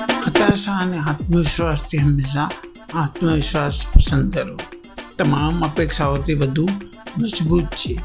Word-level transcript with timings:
હતાશા 0.00 0.72
અને 0.72 0.98
આત્મવિશ્વાસથી 0.98 1.98
હંમેશા 1.98 2.50
આત્મવિશ્વાસ 2.94 3.86
પસંદ 3.86 4.34
કરો. 4.34 4.56
તમામ 5.18 5.64
અપેક્ષાઓથી 5.64 6.34
વધુ 6.34 6.68
મજબૂત 7.18 7.64
છે. 7.64 8.00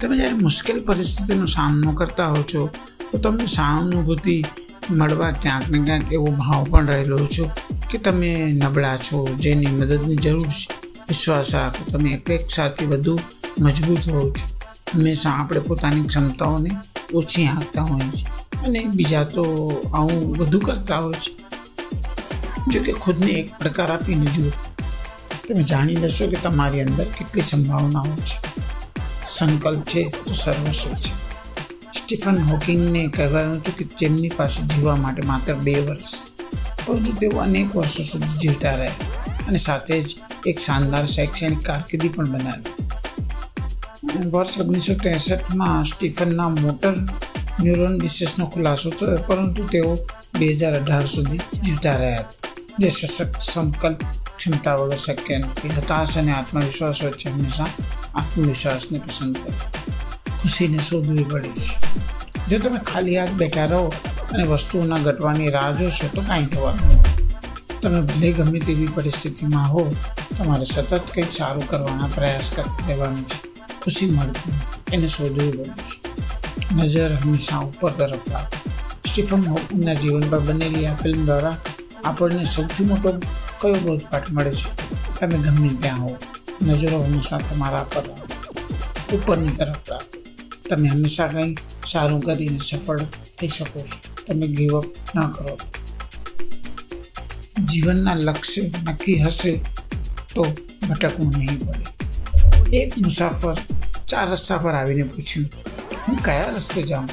તમે 0.00 0.16
જ્યારે 0.16 0.32
મુશ્કેલ 0.32 0.84
પરિસ્થિતિનો 0.84 1.46
સામનો 1.46 1.92
કરતા 1.92 2.28
હો 2.28 2.42
છો, 2.42 2.70
તો 3.12 3.18
તમને 3.18 3.46
સહાનુભૂતિ 3.46 4.44
મળવા 4.90 5.30
ક્યાંક 5.30 5.68
ને 5.68 5.84
ક્યાંક 5.84 6.12
એવો 6.12 6.26
ભાવ 6.26 6.64
પણ 6.64 6.86
રહેલો 6.86 7.26
છો 7.26 7.50
કે 7.90 7.98
તમે 7.98 8.36
નબળા 8.36 8.96
છો, 8.96 9.34
જેની 9.34 9.66
મદદની 9.66 10.16
જરૂર 10.16 10.46
છે. 10.46 10.74
વિશ્વાસ 11.08 11.54
રાખો, 11.54 11.84
તમે 11.84 12.14
અપેક્ષાથી 12.14 12.86
વધુ 12.86 13.20
મજબૂત 13.60 14.08
હોવ 14.08 14.30
છો. 14.30 14.58
હંમેશા 14.94 15.30
આપણે 15.30 15.60
પોતાની 15.60 16.02
ક્ષમતાઓને 16.02 16.70
ઓછી 17.14 17.46
આંકતા 17.46 17.82
હોઈએ 17.82 18.10
છીએ. 18.10 18.41
અને 18.64 18.80
બીજા 18.96 19.24
તો 19.24 19.44
આવું 19.94 20.20
વધુ 20.38 20.58
કરતા 20.60 20.98
હોય 20.98 21.20
છે. 21.24 21.32
જો 22.70 22.78
કે 22.82 22.92
ખુદને 22.92 23.30
એક 23.32 23.48
પ્રકાર 23.58 23.90
આપીને 23.92 24.26
જુઓ, 24.26 24.52
તમે 25.48 25.62
જાણી 25.62 25.96
લેશો 25.96 26.24
કે 26.26 26.38
તમારી 26.42 26.82
અંદર 26.82 27.06
કેટલી 27.18 27.40
સંભાવનાઓ 27.42 28.16
છે. 28.28 28.36
સંકલ્પ 29.26 29.82
છે 29.84 30.02
તો 30.24 30.34
સર્વસ્વ 30.34 30.92
છે. 30.94 31.12
સ્ટીફન 31.98 32.38
હોકિંગને 32.42 33.02
કહેવાયું 33.08 33.56
હતું 33.56 33.74
કે 33.76 33.84
તેમની 33.98 34.28
પાસે 34.28 34.60
જીવવા 34.62 34.96
માટે 34.96 35.22
માત્ર 35.26 35.54
બે 35.54 35.74
વર્ષ, 35.80 36.10
પરંતુ 36.86 37.12
તેઓ 37.12 37.38
અનેક 37.38 37.76
વર્ષો 37.76 38.02
સુધી 38.02 38.38
જીવતા 38.38 38.74
રહ્યા 38.74 39.46
અને 39.48 39.58
સાથે 39.58 40.00
જ 40.00 40.10
એક 40.46 40.58
શાનદાર 40.60 41.04
શૈક્ષણિક 41.06 41.62
કારકિર્દી 41.62 42.08
પણ 42.08 42.30
બનાવી. 42.32 42.72
વર્ષ 44.30 44.60
ઓગણીસો 44.60 44.94
ત્રેસઠમાં 44.94 45.84
સ્ટીફનના 45.84 46.48
મોટર 46.48 46.94
ન્યુરોન 47.60 47.98
ડિસીસનો 47.98 48.46
ખુલાસો 48.46 48.90
થયો, 48.90 49.16
પરંતુ 49.16 49.66
તેઓ 49.66 49.94
બે 50.38 50.46
હજાર 50.46 50.80
અઢાર 50.80 51.06
સુધી 51.06 51.38
જીવતા 51.38 51.96
રહ્યા. 51.96 52.20
હતા 52.20 52.48
જે 52.78 52.88
સશક્ત 52.88 53.40
સંકલ્પ 53.40 54.00
ક્ષમતા 54.36 54.74
વગર 54.74 54.96
શક્ય 54.96 55.38
નથી. 55.38 55.68
હતાશ 55.68 56.18
અને 56.18 56.32
આત્મવિશ્વાસ 56.32 57.04
વચ્ચે 57.04 57.30
હંમેશા 57.30 57.66
આત્મવિશ્વાસને 58.14 58.98
પસંદ 58.98 59.36
કરો. 59.36 59.52
ખુશીને 60.42 60.78
શોધવી 60.78 61.24
પડે 61.24 61.48
છે. 61.48 61.76
જો 62.48 62.58
તમે 62.58 62.78
ખાલી 62.78 63.18
હાથ 63.18 63.30
બેઠા 63.30 63.64
રહો 63.64 63.92
અને 64.32 64.44
વસ્તુઓના 64.44 64.98
ઘટવાની 64.98 65.48
રાહ 65.48 65.72
જોશો, 65.72 66.08
તો 66.14 66.22
કાંઈ 66.28 66.46
થવાનું 66.46 67.00
નથી. 67.00 67.28
તમે 67.82 68.00
ભલે 68.00 68.32
ગમે 68.32 68.58
તેવી 68.58 68.86
પરિસ્થિતિમાં 68.86 69.72
હો, 69.72 69.94
તમારે 70.38 70.64
સતત 70.64 71.02
કંઈક 71.14 71.32
સારું 71.32 71.68
કરવાના 71.68 72.08
પ્રયાસ 72.14 72.50
કરતા 72.50 72.88
રહેવાનું 72.88 73.26
છે. 73.26 73.52
ખુશી 73.84 74.10
મળતી 74.10 74.52
નથી. 74.52 74.96
એને 74.96 75.06
શોધવી 75.06 75.50
પડે 75.50 75.64
છે. 75.64 76.01
નજર 76.76 77.14
હંમેશા 77.14 77.58
ઉપર 77.58 77.92
તરફ 77.92 78.32
રાખો 78.32 78.70
સ્ટીફન 79.06 79.42
હોકિંગના 79.42 79.94
જીવન 79.94 80.20
પર 80.20 80.40
બનેલી 80.40 80.86
આ 80.86 80.94
ફિલ્મ 80.94 81.24
દ્વારા 81.24 81.56
આપણને 82.04 82.44
સૌથી 82.44 82.84
મોટો 82.84 83.12
કયો 83.60 83.74
બોધપાઠ 83.74 84.30
મળે 84.30 84.52
છે? 84.52 84.68
તમે 85.18 85.38
ગમે 85.38 85.68
ત્યાં 85.68 86.02
હો 86.02 86.16
નજરો 86.62 86.98
હંમેશા 87.02 87.38
તમારા 87.38 87.82
પર 87.82 88.04
ઉપરની 89.12 89.48
તરફ 89.48 89.76
રાખો 89.90 90.22
તમે 90.68 90.88
હંમેશા 90.88 91.26
કંઈ 91.26 91.56
સારું 91.86 92.20
કરીને 92.20 92.58
સફળ 92.58 93.00
થઈ 93.38 93.48
શકો 93.48 93.80
છો. 93.80 94.24
તમે 94.26 94.46
ગીવઅપ 94.46 94.84
ન 95.16 95.28
કરો. 95.28 95.58
જીવનના 97.64 98.14
લક્ષ્ય 98.14 98.62
નક્કી 98.62 99.22
હશે 99.22 99.52
તો 100.34 100.42
ભટકવું 100.88 101.34
નહીં 101.38 101.58
પડે. 101.58 101.86
એક 102.76 102.98
મુસાફર 102.98 103.58
ચાર 104.08 104.30
રસ્તા 104.30 104.58
પર 104.58 104.74
આવીને 104.74 105.02
પૂછ્યું 105.02 105.61
હું 106.08 106.16
કયા 106.16 106.44
રસ્તે 106.48 106.82
જાઉં? 106.82 107.08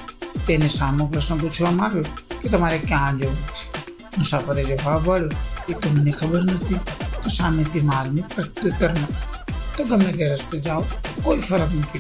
તેને 0.48 0.68
સામો 0.68 1.06
પ્રશ્ન 1.06 1.38
પૂછવામાં 1.38 1.88
આવ્યો 1.88 2.04
કે 2.42 2.50
તમારે 2.50 2.78
ક્યાં 2.78 3.18
જવું 3.18 3.36
છે? 3.36 3.80
મુસાફરે 4.18 4.64
જવાબ 4.64 5.08
વાળ્યો 5.08 5.30
એ 5.70 5.74
તો 5.74 5.90
મને 5.90 6.12
ખબર 6.12 6.44
નથી, 6.44 6.76
તો 7.24 7.30
સામેથી 7.30 7.80
માર્મિક 7.80 8.28
પ્રત્યુત્તર 8.36 8.92
ન. 8.92 9.06
તો 9.78 9.84
ગમે 9.86 10.12
તે 10.12 10.30
રસ્તે 10.30 10.60
જાઓ, 10.60 10.84
કોઈ 11.24 11.40
ફરક 11.40 11.76
નથી. 11.76 12.00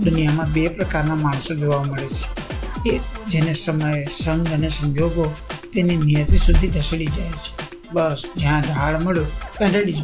દુનિયામાં 0.00 0.52
બે 0.52 0.68
પ્રકારના 0.68 1.14
માણસો 1.14 1.54
જોવા 1.54 1.82
મળે 1.82 2.08
છે. 2.08 2.44
એક 2.90 3.00
જેને 3.28 3.52
સમય, 3.52 4.06
સંગ 4.06 4.48
અને 4.48 4.68
સંજોગો 4.68 5.34
તેની 5.72 5.96
નિયતિ 5.96 6.36
સુધી 6.36 6.68
ઢસડી 6.68 7.06
જાય 7.06 7.28
છે. 7.28 7.80
બસ, 7.92 8.30
જ્યાં 8.36 8.60
ઢાળ 8.60 8.98
મળ્યો, 8.98 9.24
ત્યાં 9.58 9.72
રડી 9.72 9.92
જ 9.92 10.02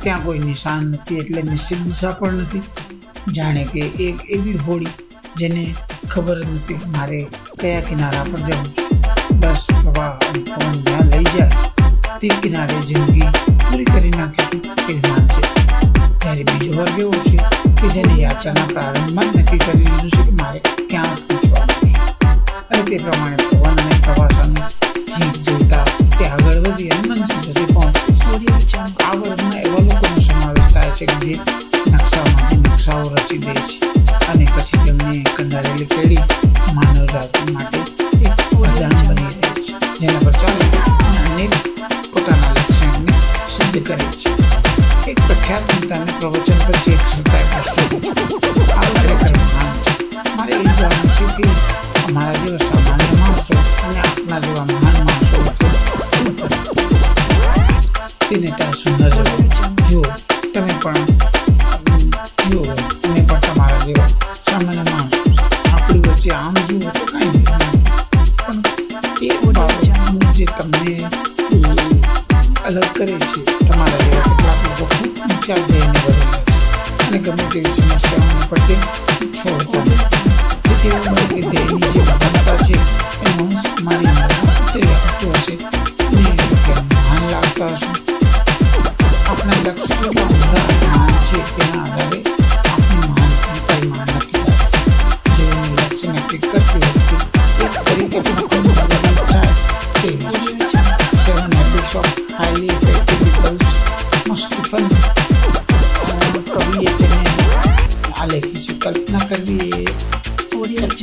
ત્યાં 0.00 0.24
કોઈ 0.24 0.38
નિશાન 0.38 0.84
નથી 0.84 1.16
એટલે 1.16 1.42
નિશ્ચિત 1.42 1.78
દિશા 1.78 2.10
પણ 2.10 2.32
નથી. 2.32 2.62
જાણે 3.34 3.62
કે 3.64 3.82
એક 3.98 4.18
એવી 4.30 4.58
હોડી 4.66 4.94
જેને 5.36 5.64
ખબર 6.08 6.38
જ 6.40 6.48
નથી 6.54 6.80
મારે 6.94 7.20
કયા 7.60 7.80
કિનારા 7.80 8.24
પર 8.24 8.40
જવું 8.46 8.68
છે. 8.74 8.82
બસ 9.40 9.66
પ્રવાહ 9.66 10.14
પવન 10.18 10.76
જ્યાં 10.84 11.06
લઈ 11.10 11.28
જાય, 11.34 11.50
તે 12.20 12.28
કિનારે 12.42 12.76
જિંદગી 12.88 13.30
પૂરી 13.66 13.84
કરી 13.84 14.10
નાખીશું 14.10 14.62
એ 14.88 14.92
વિમાન 14.92 15.26
છે. 15.28 15.42
ત્યારે 16.18 16.44
બીજો 16.44 16.70
વર્ગ 16.72 16.98
એવો 17.00 17.16
છે 17.26 17.36
કે 17.80 17.86
જેને 17.88 18.14
યાત્રાના 18.22 18.66
પ્રારંભમાં 18.66 19.28
નક્કી 19.34 19.58
કરી 19.58 19.78
લીધું 19.78 20.10
છે 20.10 20.22
કે 20.22 20.32
મારે 20.32 20.60
ક્યાં 20.90 21.16
પહોંચવાનું 21.28 21.78
અને 22.70 22.82
તે 22.82 22.96
પ્રમાણે 22.98 23.36
પવન 23.50 23.78
અને 23.78 24.00
પ્રવાસન 24.04 24.55
માનવજાત 37.06 37.52
માટે 37.52 37.78
એક 38.20 38.40
વરદાન 38.52 39.06
બની 39.08 39.30
રહે 39.32 39.50
છે 39.56 39.74
જેના 40.00 40.20
પર 40.20 40.32
ચાલી 40.32 40.70
અને 41.00 41.20
અનેક 41.26 41.52
પોતાના 42.10 42.52
લક્ષ્યને 42.54 43.12
સિદ્ધ 43.46 43.80
કરે 43.80 44.06
છે 44.12 44.30
એક 45.06 45.18
પ્રખ્યાત 45.20 45.64
નેતાને 45.72 46.12
પ્રવચન 46.14 46.60
પછી 46.64 46.94
એક 46.94 47.02
શ્રોતાએ 47.06 47.44
પ્રશ્ન 47.46 47.86
આ 58.58 58.72
સુંદર 58.72 59.10
જવાબ 59.10 59.80
જુઓ 59.82 60.04
તમે 60.44 60.74
પણ 60.74 61.25
અ, 72.86 72.92
કરીએ 72.94 73.18
છીએ 73.18 73.44
તમારા 73.44 73.98
જેવા 73.98 74.22
કેટલાક 74.22 74.60
લોકો 74.64 74.84
ઊંચા 75.22 75.54
બદલે 75.54 76.12
છે. 76.12 76.26
અને 77.06 77.18
ગમે 77.18 77.42
તેવી 77.52 77.74
સમસ્યાઓને 77.74 78.46
પણ 78.50 78.66
તે 78.66 78.74
છોડતા 79.32 79.80
નથી 79.80 79.98
તેથી 80.62 81.10
મને 81.10 81.22
કે 81.34 81.40
ધ્યેયની 81.40 81.92
જે 81.92 82.00
મહાનતા 82.00 82.56
છે 82.56 82.74
એ 82.74 83.28
અંશ 83.38 83.66
મારી 83.82 84.06
અંદરમાં 84.06 84.58
ઉતરી 84.60 84.88
આવતો 84.88 85.32
હશે. 85.32 85.54
અને 86.00 86.32
મહાન 87.00 87.30
લાગતા 87.30 87.66
હશે. 87.66 87.86
આપણા 89.28 89.60
લક્ષ્ય 89.66 89.94
કેટલા 89.94 90.22
ઊંડા 90.22 90.64
મહાન 90.88 91.12
છે 91.24 91.38
તેના 91.56 91.82
આધારે 91.82 92.20
આપણી 92.68 93.08
મહાન 93.08 93.32
પરિમાણ 93.66 94.16
નક્કી 94.16 94.40
થાય 94.40 95.34
જીવનનું 95.36 95.76
લક્ષ્ય 95.76 96.08
નક્કી 96.12 96.38
કરતી 96.38 96.78
વખતે 96.78 97.64
એક 97.64 97.74
તરીકે 97.84 98.20
ખૂબ 98.20 98.55
છે 109.18 109.28
કરવી 109.28 109.54
એ 109.54 109.84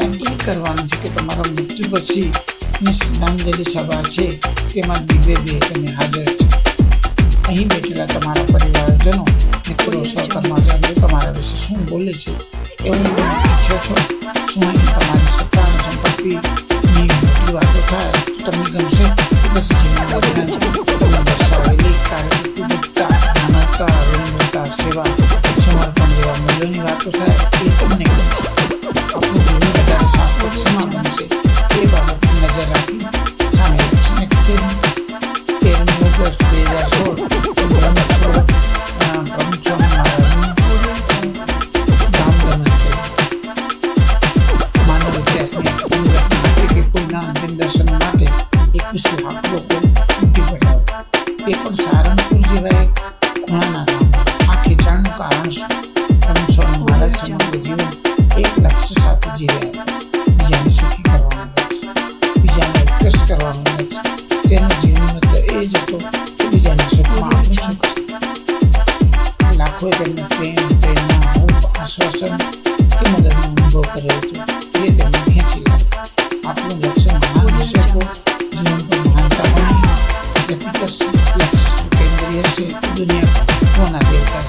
એ 0.10 0.36
કરવાનું 0.46 0.88
છે 0.88 0.96
કે 0.96 1.10
તમારા 1.10 1.42
મૃત્યુ 1.42 1.90
પછી 1.92 2.32
ની 2.82 2.94
શ્રદ્ધાંજલિ 2.94 3.64
સભા 3.64 4.04
છે 4.04 4.40
તેમાં 4.74 5.06
દિવ્ય 5.06 5.36
બે 5.36 5.60
તમે 5.60 5.88
હાજર 5.88 6.26
છો. 6.26 6.48
અહીં 7.48 7.68
બેઠેલા 7.68 8.06
તમારા 8.06 8.44
પરિવારજનો 8.44 9.26
મિત્રો 9.70 10.04
સહકર્મચારીઓ 10.04 11.08
તમારા 11.08 11.32
વિશે 11.32 11.58
શું 11.58 11.86
બોલે 11.86 12.14
છે? 12.14 12.32
એવું 12.86 13.16
તમે 13.16 13.36
ઈચ્છો 13.36 13.78
છો? 13.78 13.96
શું 14.54 14.64
અહીં 14.64 15.00
તમારી 15.00 15.34
સત્તા 15.34 15.62
અને 15.62 15.78
સંપત્તિની 15.84 17.02
મોટી 17.02 17.54
વાતો 17.54 17.80
થાય? 17.90 18.12
તમને 18.46 18.80
ગમશે? 18.80 20.43
કે 47.14 48.78
પછી 48.84 49.18
જીવન 49.24 49.36
લોકો 49.48 49.76
ઉમટી 50.18 50.44
પડ્યા 50.44 51.04
તે 51.38 51.52
પણ 51.54 51.76
સારંગપુર 51.76 52.40
જેવા 52.44 52.78
એક 52.78 53.02
ખૂણાના 53.40 53.86
ગામ 53.88 54.08
આ 54.46 54.56
ખેંચાણનું 54.58 55.14
કારણ 55.14 55.52
શું 55.52 55.72
પરમ 56.20 56.48
સ્વરૂપ 56.48 56.80
મહારાજ 56.80 57.14
સમગ્ર 57.14 57.60
જીવન 57.60 57.90
એક 58.38 58.54
લક્ષ્ય 58.58 58.96
સાથે 58.96 59.30
જીવ્યા 59.38 59.70
હતા 59.70 60.02
બીજાને 60.32 60.72
સુખી 60.72 61.04
કરવાનું 61.04 61.50
લક્ષ્ય 61.56 61.92
બીજાને 62.42 62.80
ઉત્કર્ષ 62.82 63.22
કરવાનું 63.24 63.68
લક્ષ્ય 63.76 64.02
તેનો 64.44 64.70
જીવન 64.82 65.16
તો 65.26 65.38
એ 65.38 65.66
જ 65.66 65.74
હતો 65.78 65.98
કે 66.38 66.46
બીજાના 66.48 66.90
સુખમાં 66.90 67.32
આપણું 67.32 67.58
સુખ 67.58 67.86
છે 69.40 69.54
લાખોએ 69.58 69.92
તેમને 69.94 70.24
પ્રેમ 70.30 70.74
પ્રેરણા 70.78 71.22
હોપ 71.36 71.80
આશ્વાસન 71.80 72.36
કે 72.92 73.06
મદદનો 73.08 73.42
અનુભવ 73.44 73.86
કર્યો 73.88 74.20
હતો 74.20 74.80
જે 74.80 74.92
તેમને 74.94 75.20
ખેંચી 75.26 75.53
લાવ્યો 75.53 75.53
આપણું 76.44 76.80
લક્ષ્ય 76.82 77.14
મહાન 77.16 77.48
હશે 77.58 77.82
તો 77.90 78.02
જીવન 78.54 78.82
પર 78.86 79.00
મહાનતા 79.06 79.48
બની 79.50 79.82
ગતિ 80.48 80.70
કરશે 80.72 81.08
લક્ષ્ય 81.38 81.70
સુકેન્દ્રીય 81.70 82.44
છે 82.50 82.66
દુનિયા 82.96 83.46
કોના 83.76 84.04
દેવતા 84.04 84.44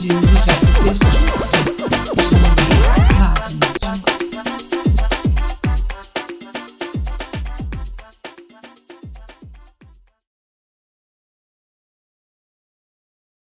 જિંદગી 0.00 0.36
સાથે 0.36 1.49